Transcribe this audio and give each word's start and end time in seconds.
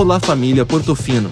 Olá 0.00 0.18
família 0.18 0.64
Portofino. 0.64 1.30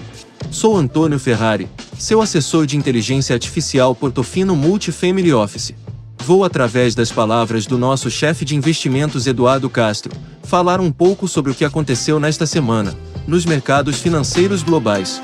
Sou 0.51 0.77
Antônio 0.77 1.17
Ferrari, 1.17 1.67
seu 1.97 2.21
assessor 2.21 2.67
de 2.67 2.77
inteligência 2.77 3.33
artificial 3.33 3.95
Portofino 3.95 4.55
Multifamily 4.55 5.33
Office. 5.33 5.73
Vou 6.19 6.43
através 6.43 6.93
das 6.93 7.11
palavras 7.11 7.65
do 7.65 7.79
nosso 7.79 8.11
chefe 8.11 8.45
de 8.45 8.55
investimentos 8.55 9.25
Eduardo 9.25 9.67
Castro, 9.71 10.15
falar 10.43 10.79
um 10.79 10.91
pouco 10.91 11.27
sobre 11.27 11.51
o 11.51 11.55
que 11.55 11.65
aconteceu 11.65 12.19
nesta 12.19 12.45
semana, 12.45 12.95
nos 13.27 13.43
mercados 13.43 14.01
financeiros 14.01 14.61
globais. 14.61 15.19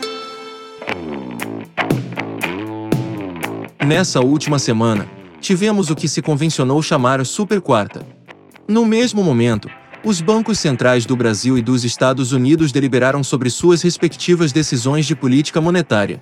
Nessa 3.86 4.22
última 4.22 4.58
semana, 4.58 5.08
tivemos 5.40 5.92
o 5.92 5.96
que 5.96 6.08
se 6.08 6.20
convencionou 6.20 6.82
chamar 6.82 7.24
Super 7.24 7.62
Quarta. 7.62 8.04
No 8.68 8.88
mesmo 8.88 9.24
momento, 9.24 9.70
os 10.06 10.22
bancos 10.22 10.60
centrais 10.60 11.04
do 11.04 11.16
Brasil 11.16 11.58
e 11.58 11.64
dos 11.64 11.84
Estados 11.84 12.32
Unidos 12.32 12.72
deliberaram 12.72 13.24
sobre 13.24 13.50
suas 13.50 13.82
respectivas 13.82 14.52
decisões 14.52 15.08
de 15.08 15.16
política 15.16 15.60
monetária. 15.60 16.22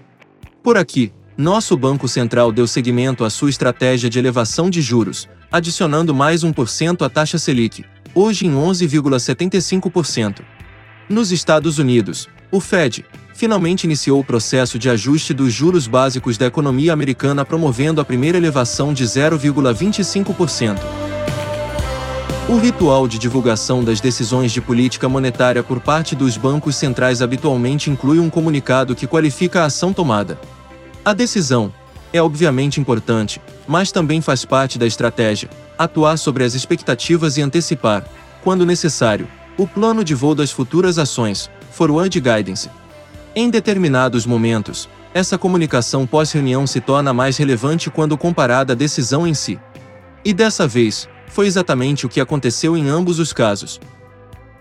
Por 0.64 0.78
aqui, 0.78 1.12
nosso 1.38 1.76
Banco 1.76 2.08
Central 2.08 2.54
deu 2.54 2.66
seguimento 2.66 3.26
à 3.26 3.30
sua 3.30 3.50
estratégia 3.50 4.10
de 4.10 4.18
elevação 4.18 4.70
de 4.70 4.82
juros, 4.82 5.28
adicionando 5.52 6.16
mais 6.16 6.46
1% 6.46 7.06
à 7.06 7.10
taxa 7.10 7.38
Selic, 7.38 7.84
hoje 8.16 8.48
em 8.48 8.54
11,75%. 8.54 10.40
Nos 11.10 11.34
Estados 11.34 11.78
Unidos, 11.78 12.30
o 12.50 12.62
Fed, 12.62 13.04
finalmente 13.34 13.84
iniciou 13.84 14.22
o 14.22 14.24
processo 14.24 14.80
de 14.80 14.90
ajuste 14.90 15.34
dos 15.34 15.52
juros 15.52 15.88
básicos 15.88 16.38
da 16.38 16.46
economia 16.46 16.94
americana, 16.94 17.44
promovendo 17.44 18.00
a 18.00 18.06
primeira 18.06 18.38
elevação 18.38 18.94
de 18.94 19.04
0,25%. 19.04 21.03
O 22.50 22.58
ritual 22.58 23.08
de 23.08 23.18
divulgação 23.18 23.84
das 23.84 24.02
decisões 24.02 24.52
de 24.52 24.60
política 24.60 25.08
monetária 25.08 25.64
por 25.64 25.80
parte 25.80 26.14
dos 26.14 26.36
bancos 26.36 26.76
centrais 26.76 27.22
habitualmente 27.22 27.90
inclui 27.90 28.20
um 28.20 28.30
comunicado 28.30 28.96
que 28.96 29.08
qualifica 29.08 29.62
a 29.62 29.66
ação 29.66 29.94
tomada. 29.94 30.38
A 31.06 31.14
decisão 31.14 31.74
é 32.12 32.22
obviamente 32.22 32.82
importante, 32.82 33.42
mas 33.66 33.92
também 33.92 34.20
faz 34.22 34.44
parte 34.44 34.78
da 34.78 34.86
estratégia 34.86 35.50
atuar 35.78 36.18
sobre 36.18 36.44
as 36.44 36.54
expectativas 36.54 37.38
e 37.38 37.42
antecipar, 37.42 38.06
quando 38.44 38.66
necessário, 38.66 39.28
o 39.58 39.66
plano 39.66 40.04
de 40.04 40.14
voo 40.14 40.36
das 40.36 40.52
futuras 40.52 41.00
ações, 41.00 41.50
forward 41.72 42.20
guidance, 42.20 42.70
em 43.36 43.50
determinados 43.50 44.28
momentos, 44.28 44.88
essa 45.12 45.40
comunicação 45.40 46.06
pós-reunião 46.06 46.68
se 46.68 46.80
torna 46.80 47.14
mais 47.14 47.36
relevante 47.36 47.90
quando 47.90 48.16
comparada 48.16 48.74
à 48.74 48.76
decisão 48.76 49.26
em 49.26 49.34
si. 49.34 49.60
E 50.24 50.34
dessa 50.34 50.68
vez, 50.68 51.10
foi 51.34 51.48
exatamente 51.48 52.06
o 52.06 52.10
que 52.10 52.22
aconteceu 52.22 52.78
em 52.78 52.88
ambos 52.88 53.18
os 53.18 53.34
casos. 53.34 53.82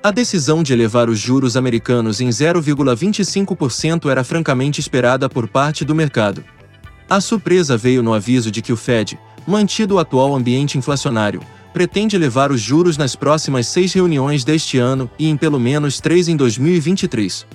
A 0.03 0.11
decisão 0.11 0.63
de 0.63 0.73
elevar 0.73 1.11
os 1.11 1.19
juros 1.19 1.55
americanos 1.55 2.19
em 2.19 2.31
0,25% 2.31 4.11
era 4.11 4.25
francamente 4.25 4.81
esperada 4.81 5.29
por 5.29 5.47
parte 5.47 5.85
do 5.85 5.95
mercado. 5.95 6.43
A 7.11 7.21
surpresa 7.21 7.77
veio 7.77 8.03
no 8.03 8.15
aviso 8.15 8.51
de 8.51 8.63
que 8.63 8.73
o 8.73 8.77
Fed, 8.77 9.19
mantido 9.47 9.97
o 9.97 9.99
atual 9.99 10.35
ambiente 10.35 10.79
inflacionário, 10.79 11.43
pretende 11.75 12.17
elevar 12.17 12.51
os 12.51 12.61
juros 12.61 12.97
nas 12.97 13.15
próximas 13.15 13.67
seis 13.67 13.93
reuniões 13.93 14.43
deste 14.43 14.79
ano 14.79 15.11
e 15.19 15.29
em 15.29 15.37
pelo 15.37 15.61
menos 15.61 16.01
três 16.01 16.27
em 16.27 16.37
2023. 16.37 17.47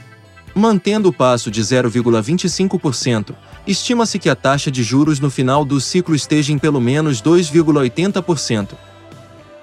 Mantendo 0.53 1.09
o 1.09 1.13
passo 1.13 1.49
de 1.49 1.61
0,25%, 1.61 3.33
estima-se 3.65 4.19
que 4.19 4.29
a 4.29 4.35
taxa 4.35 4.69
de 4.69 4.83
juros 4.83 5.19
no 5.19 5.31
final 5.31 5.65
do 5.65 5.81
ciclo 5.81 6.13
esteja 6.13 6.53
em 6.53 6.59
pelo 6.59 6.79
menos 6.79 7.19
2,80%. 7.19 8.86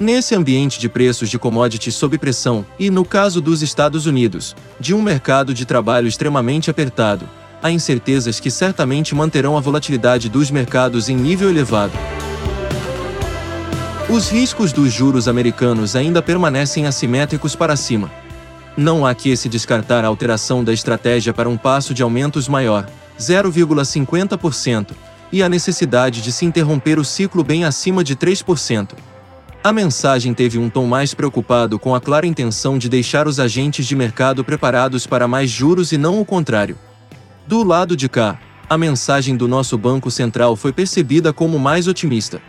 Nesse 0.05 0.35
ambiente 0.35 0.79
de 0.79 0.87
preços 0.87 1.31
de 1.31 1.39
commodities 1.39 1.95
sob 1.95 2.19
pressão, 2.19 2.63
e 2.79 2.91
no 2.91 3.07
caso 3.07 3.41
dos 3.41 3.63
Estados 3.63 4.05
Unidos, 4.05 4.55
de 4.79 4.93
um 4.93 5.01
mercado 5.01 5.55
de 5.55 5.65
trabalho 5.65 6.07
extremamente 6.07 6.71
apertado, 6.71 7.27
há 7.63 7.71
incertezas 7.71 8.39
que 8.39 8.51
certamente 8.51 9.15
manterão 9.15 9.57
a 9.57 9.61
volatilidade 9.61 10.29
dos 10.29 10.51
mercados 10.51 11.09
em 11.09 11.17
nível 11.17 11.49
elevado. 11.49 11.95
Os 14.11 14.29
riscos 14.29 14.75
dos 14.75 14.93
juros 14.93 15.27
americanos 15.27 15.97
ainda 15.97 16.21
permanecem 16.21 16.85
assimétricos 16.85 17.57
para 17.57 17.75
cima 17.75 18.11
não 18.77 19.07
há 19.07 19.15
que 19.15 19.35
se 19.37 19.49
descartar 19.49 20.05
a 20.05 20.09
alteração 20.09 20.65
da 20.65 20.73
estratégia 20.73 21.33
para 21.33 21.49
um 21.49 21.57
passo 21.57 21.95
de 21.95 22.03
aumentos 22.03 22.47
maior, 22.47 22.87
0,50%, 23.19 24.91
e 25.33 25.43
a 25.43 25.49
necessidade 25.49 26.21
de 26.21 26.31
se 26.31 26.45
interromper 26.45 26.99
o 26.99 27.05
ciclo 27.05 27.45
bem 27.45 27.65
acima 27.65 28.03
de 28.03 28.17
3%. 28.17 29.14
A 29.65 29.73
mensagem 29.73 30.35
teve 30.35 30.59
um 30.59 30.69
tom 30.69 30.85
mais 30.85 31.15
preocupado 31.15 31.79
com 31.79 31.95
a 31.95 32.01
clara 32.01 32.27
intenção 32.27 32.77
de 32.77 32.87
deixar 32.87 33.27
os 33.27 33.41
agentes 33.41 33.87
de 33.87 33.97
mercado 33.97 34.45
preparados 34.45 35.07
para 35.07 35.27
mais 35.27 35.49
juros 35.49 35.91
e 35.91 35.97
não 35.97 36.21
o 36.21 36.25
contrário. 36.25 36.77
Do 37.47 37.63
lado 37.65 37.97
de 37.97 38.07
cá, 38.07 38.39
a 38.69 38.77
mensagem 38.77 39.35
do 39.35 39.49
nosso 39.49 39.79
Banco 39.79 40.11
Central 40.11 40.55
foi 40.55 40.71
percebida 40.71 41.33
como 41.33 41.59
mais 41.59 41.89
otimista. 41.89 42.43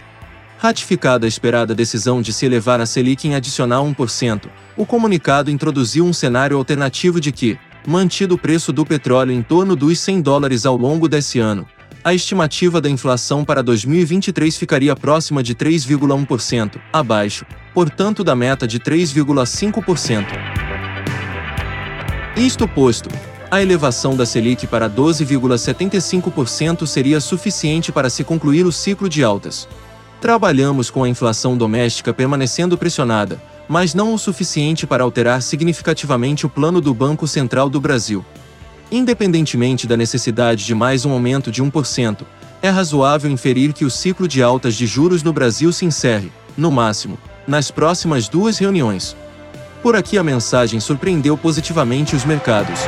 Ratificada 0.57 1.25
a 1.25 1.29
esperada 1.29 1.73
decisão 1.73 2.21
de 2.21 2.33
se 2.33 2.45
elevar 2.45 2.81
a 2.81 2.85
Selic 2.85 3.25
em 3.25 3.33
adicional 3.33 3.85
1%, 3.85 4.49
o 4.75 4.85
comunicado 4.85 5.49
introduziu 5.49 6.03
um 6.03 6.11
cenário 6.11 6.57
alternativo 6.57 7.21
de 7.21 7.31
que, 7.31 7.57
mantido 7.87 8.35
o 8.35 8.37
preço 8.37 8.73
do 8.73 8.85
petróleo 8.85 9.31
em 9.31 9.41
torno 9.41 9.73
dos 9.73 9.99
100 9.99 10.19
dólares 10.21 10.65
ao 10.65 10.75
longo 10.75 11.07
desse 11.07 11.39
ano, 11.39 11.65
a 12.05 12.13
estimativa 12.13 12.79
da 12.79 12.87
inflação 12.87 13.43
para 13.43 13.63
2023 13.63 14.55
ficaria 14.55 14.95
próxima 14.95 15.41
de 15.41 15.55
3,1%, 15.55 16.79
abaixo, 16.93 17.47
portanto, 17.73 18.23
da 18.23 18.35
meta 18.35 18.67
de 18.67 18.79
3,5%. 18.79 20.27
Isto 22.37 22.67
posto, 22.67 23.09
a 23.49 23.59
elevação 23.59 24.15
da 24.15 24.23
Selic 24.23 24.67
para 24.67 24.87
12,75% 24.87 26.85
seria 26.85 27.19
suficiente 27.19 27.91
para 27.91 28.07
se 28.07 28.23
concluir 28.23 28.67
o 28.67 28.71
ciclo 28.71 29.09
de 29.09 29.23
altas. 29.23 29.67
Trabalhamos 30.21 30.91
com 30.91 31.03
a 31.03 31.09
inflação 31.09 31.57
doméstica 31.57 32.13
permanecendo 32.13 32.77
pressionada, 32.77 33.41
mas 33.67 33.95
não 33.95 34.13
o 34.13 34.19
suficiente 34.19 34.85
para 34.85 35.03
alterar 35.03 35.41
significativamente 35.41 36.45
o 36.45 36.49
plano 36.49 36.79
do 36.79 36.93
Banco 36.93 37.27
Central 37.27 37.67
do 37.67 37.81
Brasil. 37.81 38.23
Independentemente 38.91 39.87
da 39.87 39.97
necessidade 39.97 40.65
de 40.65 40.75
mais 40.75 41.05
um 41.05 41.11
aumento 41.11 41.51
de 41.51 41.63
1%, 41.63 42.21
é 42.61 42.69
razoável 42.69 43.29
inferir 43.29 43.73
que 43.73 43.85
o 43.85 43.89
ciclo 43.89 44.27
de 44.27 44.41
altas 44.41 44.75
de 44.75 44.85
juros 44.85 45.23
no 45.23 45.33
Brasil 45.33 45.71
se 45.71 45.85
encerre, 45.85 46.31
no 46.57 46.71
máximo, 46.71 47.17
nas 47.47 47.71
próximas 47.71 48.27
duas 48.27 48.57
reuniões. 48.57 49.15
Por 49.81 49.95
aqui 49.95 50.17
a 50.17 50.23
mensagem 50.23 50.79
surpreendeu 50.79 51.37
positivamente 51.37 52.15
os 52.15 52.25
mercados. 52.25 52.79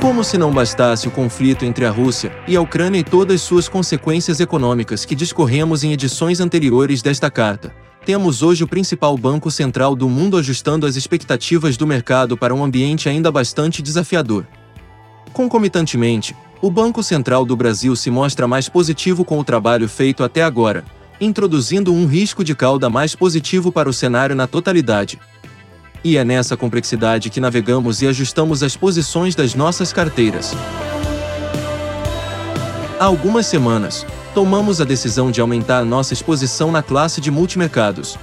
Como 0.00 0.22
se 0.22 0.36
não 0.36 0.52
bastasse 0.52 1.08
o 1.08 1.10
conflito 1.10 1.64
entre 1.64 1.86
a 1.86 1.90
Rússia 1.90 2.30
e 2.46 2.56
a 2.56 2.60
Ucrânia 2.60 2.98
e 2.98 3.04
todas 3.04 3.40
suas 3.40 3.68
consequências 3.68 4.38
econômicas 4.38 5.06
que 5.06 5.14
discorremos 5.14 5.82
em 5.82 5.92
edições 5.92 6.40
anteriores 6.40 7.00
desta 7.00 7.30
carta, 7.30 7.74
temos 8.04 8.42
hoje 8.42 8.62
o 8.62 8.68
principal 8.68 9.16
banco 9.16 9.50
central 9.50 9.96
do 9.96 10.08
mundo 10.08 10.36
ajustando 10.36 10.86
as 10.86 10.94
expectativas 10.94 11.76
do 11.76 11.86
mercado 11.86 12.36
para 12.36 12.54
um 12.54 12.62
ambiente 12.62 13.08
ainda 13.08 13.32
bastante 13.32 13.80
desafiador. 13.80 14.46
Concomitantemente, 15.32 16.36
o 16.60 16.70
Banco 16.70 17.02
Central 17.02 17.44
do 17.44 17.56
Brasil 17.56 17.96
se 17.96 18.10
mostra 18.10 18.46
mais 18.46 18.68
positivo 18.68 19.24
com 19.24 19.38
o 19.38 19.44
trabalho 19.44 19.88
feito 19.88 20.22
até 20.22 20.42
agora, 20.42 20.84
introduzindo 21.20 21.92
um 21.92 22.06
risco 22.06 22.44
de 22.44 22.54
cauda 22.54 22.90
mais 22.90 23.14
positivo 23.14 23.72
para 23.72 23.88
o 23.88 23.92
cenário 23.92 24.36
na 24.36 24.46
totalidade. 24.46 25.18
E 26.02 26.18
é 26.18 26.24
nessa 26.24 26.56
complexidade 26.56 27.30
que 27.30 27.40
navegamos 27.40 28.02
e 28.02 28.06
ajustamos 28.06 28.62
as 28.62 28.76
posições 28.76 29.34
das 29.34 29.54
nossas 29.54 29.92
carteiras. 29.92 30.54
Há 33.00 33.06
algumas 33.06 33.46
semanas, 33.46 34.06
tomamos 34.34 34.80
a 34.80 34.84
decisão 34.84 35.30
de 35.30 35.40
aumentar 35.40 35.84
nossa 35.84 36.12
exposição 36.12 36.72
na 36.72 36.82
classe 36.82 37.20
de 37.20 37.30
multimercados. 37.30 38.18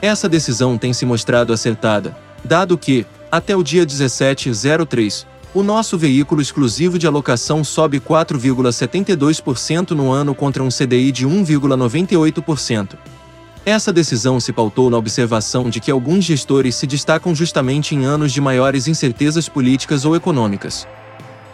Essa 0.00 0.26
decisão 0.26 0.78
tem 0.78 0.94
se 0.94 1.04
mostrado 1.04 1.52
acertada, 1.52 2.16
dado 2.42 2.78
que, 2.78 3.06
até 3.30 3.54
o 3.54 3.62
dia 3.62 3.82
1703, 3.82 5.26
o 5.54 5.62
nosso 5.62 5.98
veículo 5.98 6.40
exclusivo 6.40 6.98
de 6.98 7.06
alocação 7.06 7.62
sobe 7.62 8.00
4,72% 8.00 9.90
no 9.90 10.10
ano 10.10 10.34
contra 10.34 10.62
um 10.62 10.70
CDI 10.70 11.12
de 11.12 11.28
1,98%. 11.28 12.96
Essa 13.64 13.92
decisão 13.92 14.40
se 14.40 14.54
pautou 14.54 14.88
na 14.88 14.96
observação 14.96 15.68
de 15.68 15.80
que 15.80 15.90
alguns 15.90 16.24
gestores 16.24 16.74
se 16.74 16.86
destacam 16.86 17.34
justamente 17.34 17.94
em 17.94 18.06
anos 18.06 18.32
de 18.32 18.40
maiores 18.40 18.88
incertezas 18.88 19.50
políticas 19.50 20.06
ou 20.06 20.16
econômicas. 20.16 20.88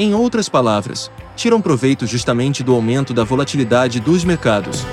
Em 0.01 0.15
outras 0.15 0.49
palavras, 0.49 1.11
tiram 1.35 1.61
proveito 1.61 2.07
justamente 2.07 2.63
do 2.63 2.73
aumento 2.73 3.13
da 3.13 3.25
volatilidade 3.25 3.99
dos 3.99 4.23
mercados. 4.23 4.87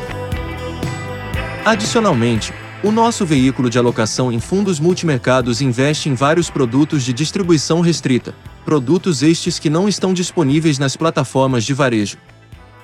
Adicionalmente, 1.63 2.51
o 2.83 2.91
nosso 2.91 3.23
veículo 3.23 3.69
de 3.69 3.77
alocação 3.77 4.31
em 4.31 4.39
fundos 4.39 4.79
multimercados 4.79 5.61
investe 5.61 6.09
em 6.09 6.15
vários 6.15 6.49
produtos 6.49 7.03
de 7.03 7.13
distribuição 7.13 7.81
restrita, 7.81 8.33
produtos 8.65 9.21
estes 9.21 9.59
que 9.59 9.69
não 9.69 9.87
estão 9.87 10.11
disponíveis 10.11 10.79
nas 10.79 10.97
plataformas 10.97 11.63
de 11.63 11.73
varejo. 11.75 12.17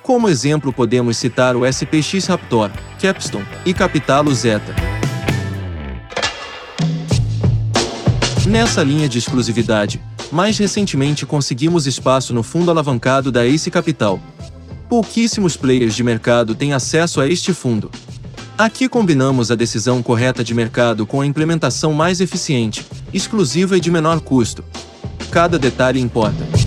Como 0.00 0.28
exemplo, 0.28 0.72
podemos 0.72 1.16
citar 1.16 1.56
o 1.56 1.66
SPX 1.66 2.26
Raptor, 2.26 2.70
Capstone 3.00 3.46
e 3.66 3.74
Capitalo 3.74 4.32
Zeta. 4.32 4.76
Nessa 8.46 8.82
linha 8.84 9.08
de 9.08 9.18
exclusividade, 9.18 10.00
mais 10.32 10.56
recentemente 10.56 11.26
conseguimos 11.26 11.86
espaço 11.86 12.32
no 12.32 12.42
fundo 12.42 12.70
alavancado 12.70 13.30
da 13.30 13.46
Ace 13.46 13.70
Capital. 13.70 14.18
Pouquíssimos 14.88 15.56
players 15.56 15.94
de 15.94 16.02
mercado 16.02 16.54
têm 16.54 16.72
acesso 16.72 17.20
a 17.20 17.28
este 17.28 17.52
fundo. 17.52 17.90
Aqui 18.56 18.88
combinamos 18.88 19.50
a 19.50 19.54
decisão 19.54 20.02
correta 20.02 20.42
de 20.42 20.54
mercado 20.54 21.06
com 21.06 21.20
a 21.20 21.26
implementação 21.26 21.92
mais 21.92 22.20
eficiente, 22.20 22.86
exclusiva 23.12 23.76
e 23.76 23.80
de 23.80 23.90
menor 23.90 24.20
custo. 24.20 24.64
Cada 25.30 25.58
detalhe 25.58 26.00
importa. 26.00 26.61